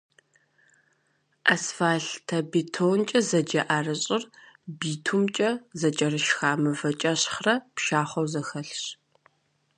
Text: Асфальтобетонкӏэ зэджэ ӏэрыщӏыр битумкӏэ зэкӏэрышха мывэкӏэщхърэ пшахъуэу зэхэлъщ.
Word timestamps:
Асфальтобетонкӏэ 1.53 3.19
зэджэ 3.29 3.61
ӏэрыщӏыр 3.67 4.23
битумкӏэ 4.79 5.49
зэкӏэрышха 5.79 6.49
мывэкӏэщхърэ 6.61 7.55
пшахъуэу 7.75 8.27
зэхэлъщ. 8.33 8.83